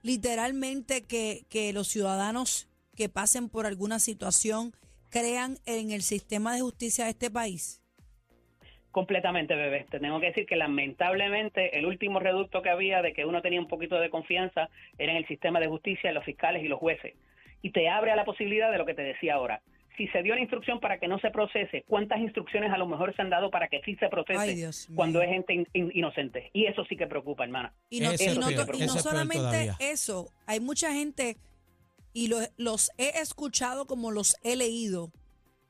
literalmente 0.04 1.06
que, 1.06 1.46
que 1.50 1.74
los 1.74 1.88
ciudadanos 1.88 2.68
que 2.96 3.10
pasen 3.10 3.50
por 3.50 3.66
alguna 3.66 3.98
situación 3.98 4.74
crean 5.10 5.58
en 5.66 5.90
el 5.90 6.04
sistema 6.04 6.54
de 6.54 6.62
justicia 6.62 7.06
de 7.06 7.12
este 7.12 7.32
país. 7.32 7.82
Completamente, 8.92 9.56
bebé. 9.56 9.88
Te 9.90 10.00
tengo 10.00 10.20
que 10.20 10.28
decir 10.28 10.46
que 10.46 10.56
lamentablemente 10.56 11.80
el 11.80 11.86
último 11.88 12.20
reducto 12.20 12.62
que 12.62 12.70
había 12.70 13.02
de 13.02 13.14
que 13.14 13.26
uno 13.26 13.42
tenía 13.42 13.60
un 13.60 13.68
poquito 13.68 13.96
de 14.00 14.12
confianza 14.12 14.70
era 15.00 15.14
en 15.14 15.18
el 15.18 15.28
sistema 15.28 15.60
de 15.60 15.68
justicia, 15.68 16.10
en 16.10 16.16
los 16.16 16.26
fiscales 16.26 16.64
y 16.64 16.68
los 16.68 16.80
jueces. 16.80 17.16
Y 17.62 17.72
te 17.72 17.90
abre 17.90 18.12
a 18.12 18.16
la 18.16 18.26
posibilidad 18.26 18.72
de 18.72 18.78
lo 18.78 18.86
que 18.86 18.94
te 18.94 19.02
decía 19.02 19.36
ahora. 19.36 19.62
Si 19.98 20.08
se 20.08 20.24
dio 20.24 20.34
la 20.34 20.40
instrucción 20.40 20.80
para 20.80 20.98
que 20.98 21.10
no 21.10 21.20
se 21.20 21.30
procese, 21.30 21.84
¿cuántas 21.86 22.20
instrucciones 22.20 22.72
a 22.72 22.78
lo 22.78 22.88
mejor 22.88 23.14
se 23.16 23.22
han 23.22 23.30
dado 23.30 23.52
para 23.52 23.68
que 23.68 23.82
sí 23.84 23.96
se 23.98 24.08
procese 24.08 24.40
Ay, 24.40 24.56
Dios 24.56 24.88
cuando 24.96 25.22
es 25.22 25.28
gente 25.28 25.54
in- 25.54 25.68
in- 25.74 25.92
inocente? 25.94 26.50
Y 26.54 26.68
eso 26.68 26.86
sí 26.86 26.96
que 26.96 27.06
preocupa, 27.06 27.44
hermana. 27.44 27.74
Y 27.90 28.00
no, 28.00 28.12
Eso 28.12 28.24
y 28.24 28.28
es 28.28 28.38
no 28.38 28.50
y 28.50 28.56
no 28.56 28.98
solamente 28.98 29.38
todavía. 29.44 29.76
eso, 29.80 30.30
hay 30.46 30.62
mucha 30.62 30.94
gente, 30.94 31.36
y 32.14 32.30
lo- 32.30 32.40
los 32.56 32.92
he 32.98 33.20
escuchado 33.20 33.88
como 33.88 34.12
los 34.12 34.38
he 34.44 34.56
leído, 34.56 35.12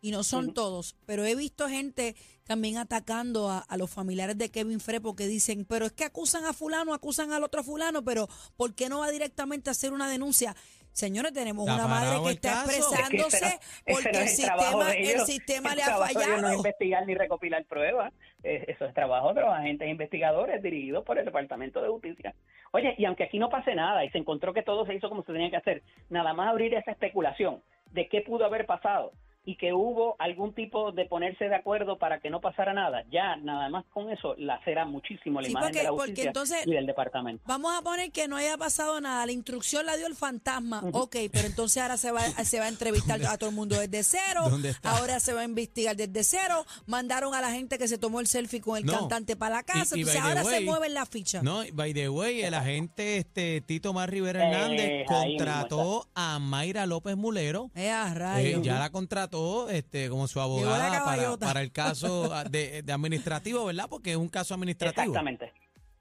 y 0.01 0.11
no 0.11 0.23
son 0.23 0.53
todos, 0.53 0.95
pero 1.07 1.25
he 1.25 1.35
visto 1.35 1.67
gente 1.67 2.15
también 2.45 2.77
atacando 2.77 3.49
a, 3.49 3.59
a 3.59 3.77
los 3.77 3.89
familiares 3.89 4.37
de 4.37 4.49
Kevin 4.49 4.79
Frey 4.79 4.99
porque 4.99 5.27
dicen, 5.27 5.65
pero 5.65 5.87
es 5.87 5.91
que 5.91 6.05
acusan 6.05 6.45
a 6.45 6.53
fulano, 6.53 6.93
acusan 6.93 7.33
al 7.33 7.43
otro 7.43 7.63
fulano, 7.63 8.03
pero 8.03 8.27
¿por 8.55 8.75
qué 8.75 8.87
no 8.89 8.99
va 8.99 9.11
directamente 9.11 9.69
a 9.69 9.71
hacer 9.71 9.91
una 9.91 10.09
denuncia? 10.09 10.55
Señores, 10.91 11.31
tenemos 11.33 11.67
Está 11.67 11.75
una 11.75 11.87
madre 11.87 12.19
que 12.21 12.27
el 12.29 12.33
está 12.35 12.49
caso. 12.51 12.69
Es 12.71 12.75
que 12.75 12.79
Es 12.79 12.87
que 13.09 13.17
ese 13.17 13.25
expresándose 13.29 13.41
no- 13.41 13.47
ese 13.47 13.59
porque 13.85 14.11
no 14.11 14.19
el 14.19 14.25
es 14.25 14.41
trabajo 14.41 14.81
sistema, 14.83 14.93
el 14.93 15.19
sistema 15.25 15.69
El 15.69 15.75
le 15.77 15.81
ha 15.81 15.85
trabajo 15.85 16.05
de 16.05 16.11
ellos 16.11 16.27
no 16.27 16.33
es 16.33 16.41
fallado. 16.41 16.55
investigar 16.57 17.05
ni 17.07 17.15
recopilar 17.15 17.65
pruebas. 17.65 18.13
Eh, 18.43 18.65
eso 18.67 18.85
es 18.85 18.93
trabajo 18.93 19.33
de 19.33 19.41
los 19.41 19.49
agentes 19.53 19.87
investigadores 19.89 20.61
dirigidos 20.63 21.05
por 21.05 21.17
el 21.17 21.25
Departamento 21.25 21.81
de 21.81 21.87
Justicia. 21.89 22.33
Oye, 22.71 22.95
y 22.97 23.05
aunque 23.05 23.23
aquí 23.23 23.39
no 23.39 23.49
pase 23.49 23.75
nada 23.75 24.03
y 24.03 24.09
se 24.09 24.17
encontró 24.17 24.53
que 24.53 24.61
todo 24.63 24.85
se 24.85 24.93
hizo 24.95 25.09
como 25.09 25.23
se 25.23 25.31
tenía 25.31 25.49
que 25.49 25.57
hacer, 25.57 25.83
nada 26.09 26.33
más 26.33 26.49
abrir 26.49 26.73
esa 26.73 26.91
especulación 26.91 27.61
de 27.91 28.07
qué 28.09 28.21
pudo 28.21 28.45
haber 28.45 28.65
pasado 28.65 29.11
y 29.49 29.55
que 29.55 29.73
hubo 29.73 30.15
algún 30.19 30.53
tipo 30.53 30.91
de 30.91 31.05
ponerse 31.05 31.45
de 31.45 31.55
acuerdo 31.55 31.97
para 31.97 32.19
que 32.19 32.29
no 32.29 32.39
pasara 32.39 32.71
nada, 32.71 33.03
ya 33.11 33.35
nada 33.37 33.67
más 33.69 33.83
con 33.91 34.11
eso 34.11 34.35
lacera 34.37 34.85
muchísimo 34.85 35.41
la 35.41 35.45
Sí, 35.47 35.51
imagen 35.53 35.69
porque- 35.69 35.79
de 35.79 35.83
la 35.85 35.91
justicia 35.91 36.23
entonces- 36.27 36.67
y 36.67 36.71
del 36.71 36.85
departamento. 36.85 37.43
Vamos 37.47 37.71
a 37.75 37.81
poner 37.81 38.11
que 38.11 38.27
no 38.27 38.35
haya 38.37 38.57
pasado 38.57 39.01
nada, 39.01 39.25
la 39.25 39.31
instrucción 39.31 39.87
la 39.87 39.97
dio 39.97 40.05
el 40.05 40.13
fantasma, 40.15 40.81
Ujú. 40.83 40.97
ok, 40.99 41.15
pero 41.31 41.47
entonces 41.47 41.81
ahora 41.81 41.97
se 41.97 42.11
va, 42.11 42.19
se 42.45 42.59
va 42.59 42.65
a 42.65 42.69
entrevistar 42.69 43.19
a 43.25 43.37
todo 43.39 43.49
el 43.49 43.55
mundo 43.55 43.75
desde 43.79 44.03
cero, 44.03 44.41
ahora 44.83 45.19
se 45.19 45.33
va 45.33 45.41
a 45.41 45.45
investigar 45.45 45.95
desde 45.95 46.23
cero, 46.23 46.63
mandaron 46.85 47.33
a 47.33 47.41
la 47.41 47.49
gente 47.51 47.79
que 47.79 47.87
se 47.87 47.97
tomó 47.97 48.19
el 48.19 48.27
selfie 48.27 48.61
con 48.61 48.77
el 48.77 48.85
No. 48.85 48.93
cantante 48.99 49.35
para 49.35 49.55
la 49.55 49.63
casa, 49.63 49.95
Y- 49.95 49.99
y 49.99 50.01
entonces 50.03 50.21
ahora 50.21 50.43
se 50.43 50.57
way, 50.57 50.65
mueven 50.65 50.93
la 50.93 51.07
ficha. 51.07 51.41
No, 51.41 51.63
by 51.73 51.91
the 51.95 52.07
way, 52.09 52.43
el 52.43 52.53
agente 52.53 53.17
este 53.17 53.61
Tito 53.61 53.93
Mar 53.93 54.11
Rivera 54.11 54.43
Eh, 54.43 54.51
Hernández 54.51 55.07
contrató 55.07 56.07
a 56.13 56.37
Mayra 56.37 56.85
López 56.85 57.17
Mulero. 57.17 57.71
Eh, 57.75 57.89
a 57.89 58.09
Eh, 58.41 58.59
ya 58.61 58.77
la 58.79 58.89
contrató 58.91 59.38
este 59.69 60.09
como 60.09 60.27
su 60.27 60.39
la 60.39 60.45
abogada 60.45 61.37
para, 61.39 61.61
el 61.61 61.71
caso 61.73 62.29
ah, 62.33 62.43
de, 62.43 62.81
de 62.83 62.93
administrativo, 62.93 63.65
¿verdad? 63.65 63.85
Porque 63.89 64.11
es 64.11 64.17
un 64.17 64.29
caso 64.29 64.53
administrativo. 64.53 65.03
Exactamente, 65.07 65.51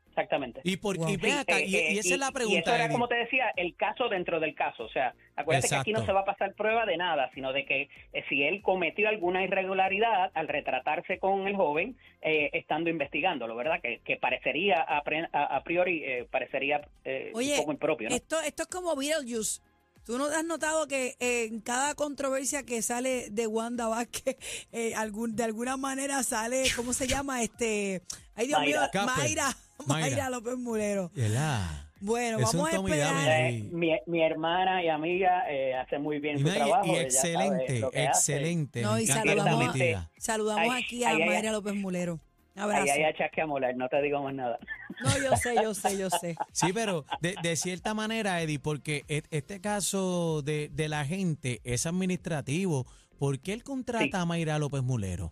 exactamente. 0.08 0.60
Y, 0.64 0.76
por, 0.78 0.96
Wow. 0.98 1.08
y 1.10 1.16
ven 1.16 1.32
Sí, 1.32 1.38
acá, 1.38 1.58
eh, 1.60 1.66
y, 1.66 1.76
eh, 1.76 1.92
y 1.92 1.98
esa 1.98 2.14
es 2.14 2.20
la 2.20 2.28
y 2.28 2.32
pregunta. 2.32 2.60
eso 2.60 2.74
era, 2.74 2.84
Eddie. 2.84 2.92
como 2.92 3.06
te 3.08 3.14
decía, 3.14 3.44
el 3.56 3.76
caso 3.76 4.08
dentro 4.08 4.40
del 4.40 4.54
caso. 4.54 4.84
O 4.84 4.88
sea, 4.88 5.14
acuérdate 5.36 5.68
que 5.68 5.74
aquí 5.76 5.92
no 5.92 6.04
se 6.04 6.12
va 6.12 6.20
a 6.20 6.24
pasar 6.24 6.54
prueba 6.54 6.86
de 6.86 6.96
nada, 6.96 7.30
sino 7.34 7.52
de 7.52 7.64
que 7.64 7.88
eh, 8.12 8.24
si 8.28 8.42
él 8.42 8.60
cometió 8.62 9.08
alguna 9.08 9.44
irregularidad 9.44 10.30
al 10.34 10.48
retratarse 10.48 11.18
con 11.18 11.46
el 11.46 11.54
joven, 11.56 11.96
eh, 12.22 12.50
estando 12.52 12.90
investigándolo, 12.90 13.54
¿verdad? 13.54 13.80
Que, 13.80 14.00
que 14.04 14.16
parecería, 14.16 14.80
a, 14.82 15.02
pre- 15.04 15.28
a- 15.32 15.56
a 15.56 15.62
priori, 15.62 16.02
eh, 16.04 16.26
parecería 16.30 16.80
eh, 17.04 17.30
Oye, 17.34 17.52
un 17.52 17.58
poco 17.60 17.72
impropio, 17.72 18.08
¿no? 18.08 18.16
Esto, 18.16 18.40
esto 18.40 18.62
es 18.64 18.68
como 18.68 18.96
Beetlejuice. 18.96 19.60
¿Tú 20.08 20.16
no 20.16 20.24
has 20.24 20.42
notado 20.46 20.88
que 20.88 21.16
eh, 21.20 21.44
en 21.50 21.60
cada 21.60 21.94
controversia 21.94 22.62
que 22.62 22.80
sale 22.80 23.28
de 23.30 23.46
Wanda 23.46 23.88
Vázquez, 23.88 24.36
eh, 24.72 24.94
algún, 24.94 25.36
de 25.36 25.44
alguna 25.44 25.76
manera 25.76 26.22
sale, 26.22 26.64
¿cómo 26.74 26.94
se 26.94 27.06
llama? 27.06 27.42
este 27.42 28.00
Ay, 28.34 28.46
Dios 28.46 28.58
Mayra. 28.58 28.90
mío. 28.90 29.02
Mayra, 29.04 29.56
Mayra. 29.86 30.06
Mayra 30.06 30.30
López 30.30 30.56
Mulero. 30.56 31.10
¿Verdad? 31.14 31.84
Bueno, 32.00 32.38
Es 32.38 32.44
vamos 32.54 32.72
a 32.72 32.76
esperar. 32.76 33.28
Eh, 33.50 33.68
mi, 33.70 33.90
mi 34.06 34.22
hermana 34.22 34.82
y 34.82 34.88
amiga 34.88 35.42
eh, 35.50 35.74
hace 35.74 35.98
muy 35.98 36.20
bien 36.20 36.38
Y, 36.38 36.40
su 36.42 36.48
y- 36.48 36.52
trabajo. 36.52 36.86
y 36.86 36.96
excelente, 36.96 37.84
excelente. 37.92 38.80
No, 38.80 38.98
y 38.98 39.06
saludamos, 39.06 39.74
saludamos 40.16 40.74
Ay, 40.74 40.82
aquí 40.84 41.04
a 41.04 41.10
ay, 41.10 41.20
ay, 41.22 41.28
Mayra 41.28 41.48
ay. 41.50 41.54
López 41.54 41.74
Mulero. 41.74 42.18
Ahí 42.58 42.88
hay 42.90 43.02
achaques 43.04 43.32
que 43.34 43.40
amolar, 43.42 43.76
no 43.76 43.88
te 43.88 44.00
digo 44.02 44.22
más 44.22 44.34
nada. 44.34 44.58
No, 45.04 45.10
yo 45.22 45.36
sé, 45.36 45.54
yo 45.62 45.74
sé, 45.74 45.96
yo 45.98 46.10
sé. 46.10 46.36
Sí, 46.52 46.72
pero 46.72 47.04
de, 47.20 47.34
de 47.42 47.54
cierta 47.56 47.94
manera, 47.94 48.40
Eddie, 48.42 48.58
porque 48.58 49.04
e- 49.08 49.22
este 49.30 49.60
caso 49.60 50.42
de, 50.42 50.68
de 50.72 50.88
la 50.88 51.04
gente 51.04 51.60
es 51.64 51.86
administrativo, 51.86 52.84
¿por 53.18 53.38
qué 53.40 53.52
él 53.52 53.62
contrata 53.62 54.04
Sí. 54.04 54.10
a 54.14 54.24
Mayra 54.24 54.58
López 54.58 54.82
Mulero? 54.82 55.30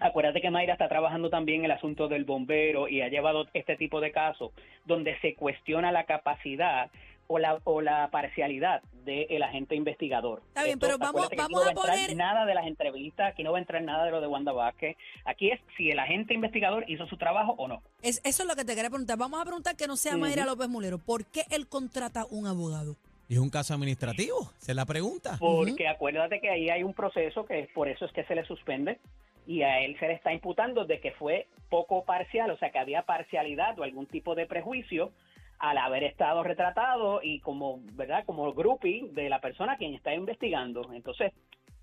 Acuérdate 0.00 0.40
que 0.40 0.50
Mayra 0.50 0.74
está 0.74 0.88
trabajando 0.88 1.28
también 1.28 1.64
el 1.64 1.72
asunto 1.72 2.06
del 2.06 2.24
bombero 2.24 2.88
y 2.88 3.00
ha 3.02 3.08
llevado 3.08 3.46
este 3.52 3.76
tipo 3.76 4.00
de 4.00 4.12
casos 4.12 4.52
donde 4.84 5.18
se 5.20 5.34
cuestiona 5.34 5.90
la 5.90 6.04
capacidad 6.04 6.88
o 7.28 7.38
la, 7.38 7.60
o 7.64 7.80
la 7.80 8.08
parcialidad 8.10 8.82
del 9.04 9.42
agente 9.42 9.74
investigador. 9.74 10.42
Está 10.48 10.64
bien, 10.64 10.78
pero 10.78 10.98
vamos- 10.98 11.14
no 11.14 11.20
a 11.22 11.64
va 11.64 11.70
entrar 11.70 11.74
poner- 11.74 12.16
nada 12.16 12.44
de 12.44 12.54
las 12.54 12.66
entrevistas, 12.66 13.32
aquí 13.32 13.42
no 13.42 13.52
va 13.52 13.58
a 13.58 13.60
entrar 13.60 13.82
nada 13.82 14.04
de 14.04 14.10
lo 14.10 14.20
de 14.20 14.26
Wanda 14.26 14.52
Vázquez. 14.52 14.96
Aquí 15.24 15.50
es 15.50 15.60
si 15.76 15.90
el 15.90 15.98
agente 15.98 16.34
investigador 16.34 16.84
hizo 16.90 17.06
su 17.06 17.16
trabajo 17.16 17.54
o 17.56 17.68
no. 17.68 17.82
Es, 18.02 18.20
eso 18.24 18.42
es 18.42 18.48
lo 18.48 18.54
que 18.56 18.64
te 18.64 18.74
quería 18.74 18.90
preguntar. 18.90 19.16
Vamos 19.16 19.40
a 19.40 19.44
preguntar 19.44 19.76
que 19.76 19.86
no 19.86 19.96
sea. 19.96 20.16
Mayra 20.16 20.44
López 20.44 20.68
Mulero. 20.68 20.98
¿Por 20.98 21.24
qué 21.26 21.44
él 21.50 21.68
contrata 21.68 22.26
un 22.30 22.46
abogado? 22.46 22.96
Y 23.28 23.34
es 23.34 23.40
un 23.40 23.50
caso 23.50 23.74
administrativo, 23.74 24.50
se 24.58 24.72
la 24.74 24.86
pregunta. 24.86 25.36
Porque 25.38 25.86
acuérdate 25.86 26.40
que 26.40 26.48
ahí 26.50 26.70
hay 26.70 26.82
un 26.82 26.94
proceso 26.94 27.44
que 27.44 27.60
es 27.60 27.68
por 27.70 27.88
eso 27.88 28.06
es 28.06 28.12
que 28.12 28.24
se 28.24 28.34
le 28.34 28.44
suspende 28.46 28.98
y 29.46 29.62
a 29.62 29.80
él 29.80 29.96
se 30.00 30.06
le 30.08 30.14
está 30.14 30.32
imputando 30.32 30.84
de 30.86 30.98
que 31.00 31.12
fue 31.12 31.46
poco 31.68 32.04
parcial, 32.04 32.50
o 32.50 32.56
sea 32.58 32.70
que 32.70 32.78
había 32.78 33.02
parcialidad 33.02 33.78
o 33.78 33.82
algún 33.82 34.06
tipo 34.06 34.34
de 34.34 34.46
prejuicio 34.46 35.12
al 35.58 35.78
haber 35.78 36.04
estado 36.04 36.42
retratado 36.42 37.20
y 37.22 37.40
como, 37.40 37.80
¿verdad? 37.92 38.24
Como 38.24 38.52
groupie 38.52 39.08
de 39.12 39.28
la 39.28 39.40
persona 39.40 39.72
a 39.72 39.76
quien 39.76 39.94
está 39.94 40.14
investigando. 40.14 40.92
Entonces, 40.92 41.32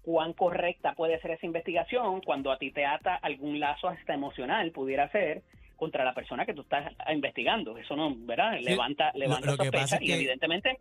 cuán 0.01 0.33
correcta 0.33 0.93
puede 0.93 1.19
ser 1.19 1.31
esa 1.31 1.45
investigación 1.45 2.21
cuando 2.21 2.51
a 2.51 2.57
ti 2.57 2.71
te 2.71 2.85
ata 2.85 3.15
algún 3.15 3.59
lazo 3.59 3.89
hasta 3.89 4.13
emocional, 4.13 4.71
pudiera 4.71 5.09
ser, 5.09 5.43
contra 5.75 6.05
la 6.05 6.13
persona 6.13 6.45
que 6.45 6.53
tú 6.53 6.61
estás 6.61 6.93
investigando. 7.11 7.77
Eso 7.77 7.95
no, 7.95 8.15
¿verdad? 8.15 8.59
Levanta, 8.61 9.11
levanta 9.13 9.51
lo 9.51 9.57
que 9.57 9.63
sospecha 9.65 9.81
pasa 9.81 9.95
es 9.97 10.01
y 10.03 10.11
evidentemente 10.13 10.79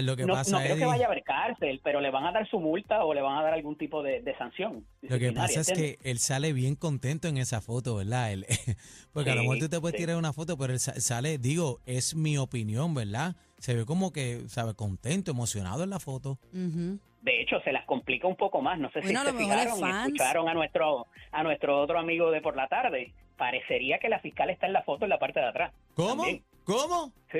Lo 0.00 0.16
que 0.16 0.24
no, 0.24 0.32
pasa, 0.32 0.58
no 0.58 0.64
creo 0.64 0.76
que 0.76 0.86
vaya 0.86 1.04
a 1.04 1.08
haber 1.08 1.22
cárcel, 1.22 1.80
pero 1.84 2.00
le 2.00 2.10
van 2.10 2.24
a 2.24 2.32
dar 2.32 2.48
su 2.48 2.58
multa 2.58 3.04
o 3.04 3.12
le 3.12 3.20
van 3.20 3.36
a 3.36 3.42
dar 3.42 3.52
algún 3.52 3.76
tipo 3.76 4.02
de, 4.02 4.22
de 4.22 4.34
sanción. 4.38 4.86
lo 5.02 5.18
que 5.18 5.32
pasa 5.32 5.60
es 5.60 5.70
que 5.72 5.98
él 6.02 6.18
sale 6.18 6.54
bien 6.54 6.76
contento 6.76 7.28
en 7.28 7.36
esa 7.36 7.60
foto, 7.60 7.96
¿verdad? 7.96 8.32
Él- 8.32 8.46
porque 9.12 9.30
a 9.30 9.34
lo 9.34 9.42
mejor 9.42 9.58
tú 9.58 9.68
te 9.68 9.80
puedes 9.80 9.96
sí. 9.98 10.02
tirar 10.04 10.16
una 10.16 10.32
foto, 10.32 10.56
pero 10.56 10.72
él 10.72 10.80
sa- 10.80 10.98
sale, 11.00 11.36
digo, 11.36 11.80
es 11.84 12.14
mi 12.14 12.38
opinión, 12.38 12.94
¿verdad? 12.94 13.36
Se 13.58 13.74
ve 13.74 13.84
como 13.84 14.12
que, 14.12 14.48
¿sabe? 14.48 14.74
Contento, 14.74 15.30
emocionado 15.30 15.84
en 15.84 15.90
la 15.90 16.00
foto. 16.00 16.38
De 16.52 17.40
hecho, 17.40 17.60
se 17.62 17.70
las 17.70 17.84
complica 17.84 18.26
un 18.26 18.34
poco 18.36 18.60
más. 18.62 18.78
No 18.80 18.90
sé 18.90 19.00
Bueno, 19.00 19.20
si 19.20 19.26
se 19.26 19.32
fijaron 19.38 19.78
y 19.78 19.90
escucharon 19.90 20.48
a 20.48 20.54
nuestro, 20.54 21.06
a 21.30 21.42
nuestro 21.44 21.80
otro 21.80 21.98
amigo 21.98 22.30
de 22.32 22.40
por 22.40 22.56
la 22.56 22.66
tarde. 22.66 23.12
Parecería 23.36 23.98
que 23.98 24.08
la 24.08 24.18
fiscal 24.20 24.50
está 24.50 24.66
en 24.66 24.72
la 24.72 24.82
foto 24.82 25.04
en 25.04 25.10
la 25.10 25.18
parte 25.18 25.38
de 25.40 25.46
atrás. 25.46 25.72
¿Cómo? 25.94 26.24
También. 26.24 26.42
¿Cómo? 26.64 27.12
Sí. 27.32 27.38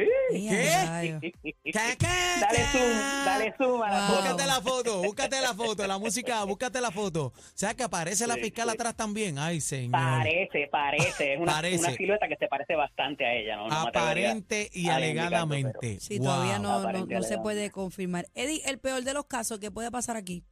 ¿Qué? 0.49 0.69
rayo. 0.87 1.21
Dale 1.21 2.65
zoom, 2.73 3.25
dale 3.25 3.55
zoom 3.57 3.83
a 3.83 3.91
la 3.91 4.09
Wow. 4.09 4.17
foto. 4.17 4.23
Búscate 4.23 4.47
la 4.47 4.61
foto, 4.61 5.03
búscate 5.03 5.41
la 5.41 5.55
foto, 5.55 5.87
la 5.87 5.99
música, 5.99 6.45
búscate 6.45 6.81
la 6.81 6.91
foto. 6.91 7.27
O 7.27 7.33
sea, 7.55 7.75
que 7.75 7.83
aparece 7.85 8.27
la 8.27 8.37
fiscal 8.37 8.69
sí. 8.69 8.75
atrás 8.75 8.97
también. 8.97 9.39
Ay, 9.39 9.61
señor. 9.61 9.93
Parece, 9.93 10.69
parece. 10.71 11.35
Es 11.35 11.41
una, 11.41 11.53
Parece. 11.53 11.79
una 11.79 11.93
silueta 11.93 12.27
que 12.29 12.37
se 12.37 12.49
parece 12.49 12.75
bastante 12.75 13.25
a 13.25 13.35
ella. 13.35 13.57
¿no? 13.57 13.67
Aparente 13.71 14.69
y 14.73 14.89
alegadamente. 14.89 16.01
Sí, 16.01 16.19
Wow. 16.19 16.27
todavía 16.27 16.59
no, 16.59 16.81
no, 17.07 17.23
se 17.23 17.39
puede 17.39 17.71
confirmar. 17.71 18.27
Eddie, 18.35 18.63
el 18.67 18.79
peor 18.79 19.03
de 19.03 19.15
los 19.15 19.27
casos 19.27 19.59
que 19.61 19.71
puede 19.71 19.91
pasar 19.91 20.17
aquí. 20.17 20.43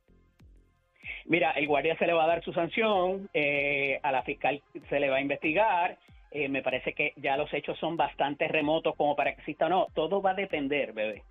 Mira, 1.26 1.52
el 1.52 1.66
guardia 1.68 1.96
se 1.98 2.06
le 2.06 2.12
va 2.12 2.24
a 2.24 2.26
dar 2.26 2.44
su 2.44 2.52
sanción, 2.52 3.30
eh, 3.34 4.00
a 4.02 4.10
la 4.10 4.22
fiscal 4.24 4.60
se 4.88 4.98
le 5.00 5.08
va 5.08 5.16
a 5.16 5.20
investigar. 5.20 5.96
Eh, 6.30 6.48
me 6.48 6.62
parece 6.62 6.92
que 6.92 7.12
ya 7.16 7.36
los 7.36 7.52
hechos 7.52 7.78
son 7.78 7.96
bastante 7.96 8.46
remotos 8.48 8.94
como 8.96 9.16
para 9.16 9.34
que 9.34 9.40
exista 9.40 9.66
o 9.66 9.68
no. 9.68 9.86
Todo 9.94 10.22
va 10.22 10.30
a 10.30 10.34
depender, 10.34 10.92
bebé, 10.92 11.22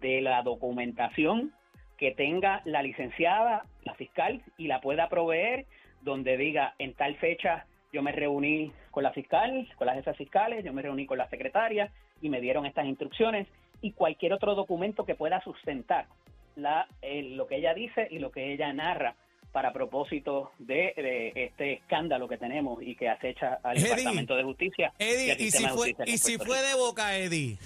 de 0.00 0.20
la 0.20 0.42
documentación 0.42 1.52
que 1.96 2.12
tenga 2.12 2.62
la 2.64 2.82
licenciada, 2.82 3.64
la 3.82 3.94
fiscal, 3.94 4.40
y 4.56 4.68
la 4.68 4.80
pueda 4.80 5.08
proveer, 5.08 5.66
donde 6.02 6.36
diga 6.36 6.74
en 6.78 6.94
tal 6.94 7.16
fecha 7.16 7.66
yo 7.92 8.02
me 8.02 8.12
reuní 8.12 8.72
con 8.90 9.02
la 9.02 9.12
fiscal, 9.12 9.66
con 9.76 9.86
las 9.86 9.96
jefas 9.96 10.16
fiscales, 10.16 10.64
yo 10.64 10.72
me 10.72 10.82
reuní 10.82 11.06
con 11.06 11.18
la 11.18 11.28
secretaria 11.28 11.90
y 12.20 12.28
me 12.28 12.40
dieron 12.40 12.66
estas 12.66 12.86
instrucciones 12.86 13.48
y 13.80 13.92
cualquier 13.92 14.32
otro 14.32 14.54
documento 14.54 15.04
que 15.04 15.14
pueda 15.14 15.40
sustentar 15.42 16.06
la, 16.54 16.86
eh, 17.02 17.22
lo 17.22 17.46
que 17.46 17.56
ella 17.56 17.74
dice 17.74 18.06
y 18.10 18.18
lo 18.18 18.30
que 18.30 18.52
ella 18.52 18.72
narra 18.72 19.14
para 19.58 19.72
propósito 19.72 20.52
de, 20.60 20.92
de 20.96 21.32
este 21.34 21.72
escándalo 21.72 22.28
que 22.28 22.36
tenemos 22.36 22.80
y 22.80 22.94
que 22.94 23.08
acecha 23.08 23.58
al 23.64 23.76
Eddie, 23.76 23.88
Departamento 23.88 24.36
de 24.36 24.44
Justicia. 24.44 24.92
y 25.00 25.02
Eddie, 25.02 25.36
y 25.36 25.50
si 25.50 25.66
fue, 25.66 25.96
y 26.06 26.18
si 26.18 26.36
de 26.36 26.74
boca, 26.76 27.16
Eddie. 27.16 27.58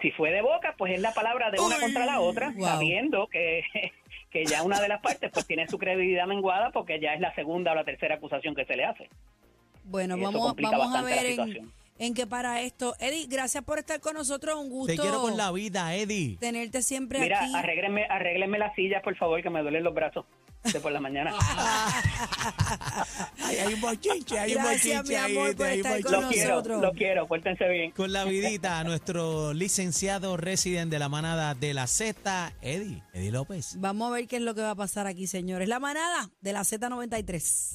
Si 0.00 0.10
fue 0.12 0.30
de 0.30 0.40
boca, 0.40 0.74
pues 0.78 0.94
es 0.94 1.00
la 1.02 1.12
palabra 1.12 1.50
de 1.50 1.60
una 1.60 1.76
Uy, 1.76 1.82
contra 1.82 2.06
la 2.06 2.20
otra, 2.20 2.50
wow. 2.56 2.66
sabiendo 2.66 3.26
que, 3.26 3.62
que 4.30 4.46
ya 4.46 4.62
una 4.62 4.80
de 4.80 4.88
las 4.88 5.02
partes 5.02 5.30
pues 5.30 5.46
tiene 5.46 5.68
su 5.68 5.76
credibilidad 5.76 6.26
menguada 6.26 6.70
porque 6.70 6.98
ya 6.98 7.12
es 7.12 7.20
la 7.20 7.34
segunda 7.34 7.72
o 7.72 7.74
la 7.74 7.84
tercera 7.84 8.14
acusación 8.14 8.54
que 8.54 8.64
se 8.64 8.74
le 8.74 8.86
hace. 8.86 9.10
Bueno, 9.84 10.16
Y 10.16 10.22
vamos, 10.22 10.46
complica 10.46 10.78
vamos 10.78 10.96
a 10.96 11.02
bastante 11.02 11.14
la 11.14 11.22
ver 11.22 11.26
en, 11.26 11.36
situación. 11.36 11.72
En 11.98 12.14
qué 12.14 12.26
para 12.26 12.60
esto. 12.62 12.94
Eddie, 12.98 13.26
gracias 13.28 13.62
por 13.64 13.78
estar 13.78 14.00
con 14.00 14.14
nosotros. 14.14 14.56
Un 14.58 14.70
gusto 14.70 14.94
Te 14.94 14.98
quiero 15.00 15.20
con 15.20 15.36
la 15.36 15.52
vida, 15.52 15.94
Eddie. 15.94 16.36
tenerte 16.38 16.82
siempre 16.82 17.20
Mira, 17.20 17.44
aquí. 17.44 17.52
arréglenme, 17.54 18.04
arréglenme 18.08 18.58
las 18.58 18.74
sillas, 18.74 19.02
por 19.02 19.16
favor, 19.16 19.42
que 19.42 19.50
me 19.50 19.60
duelen 19.62 19.84
los 19.84 19.94
brazos. 19.94 20.24
de 20.72 20.78
por 20.80 20.92
la 20.92 21.00
mañana. 21.00 21.34
Ay, 23.42 23.56
hay 23.56 23.74
un 23.74 23.80
bochinche, 23.80 24.38
hay 24.38 24.54
un 24.54 24.62
Gracias, 24.62 25.02
bochinche 25.02 25.28
mi 25.32 25.38
ahí, 25.38 25.54
por 25.54 25.66
estar 25.66 26.02
con. 26.02 26.12
Los 26.12 26.26
quiero, 26.32 26.62
los 26.80 26.92
quiero, 26.94 27.26
pórtense 27.26 27.68
bien. 27.68 27.90
Con 27.90 28.12
la 28.12 28.24
vidita 28.24 28.78
a 28.78 28.84
nuestro 28.84 29.52
licenciado 29.54 30.36
residente 30.36 30.94
de 30.96 31.00
la 31.00 31.08
manada 31.08 31.54
de 31.54 31.74
la 31.74 31.86
Z, 31.88 32.52
Eddie, 32.62 33.02
Eddie 33.12 33.32
López. 33.32 33.74
Vamos 33.80 34.08
a 34.08 34.12
ver 34.14 34.28
qué 34.28 34.36
es 34.36 34.42
lo 34.42 34.54
que 34.54 34.60
va 34.62 34.70
a 34.70 34.74
pasar 34.76 35.06
aquí, 35.08 35.26
señores. 35.26 35.68
La 35.68 35.80
manada 35.80 36.30
de 36.40 36.52
la 36.52 36.60
Z93. 36.60 37.74